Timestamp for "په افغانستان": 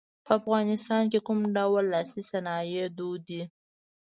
0.25-1.03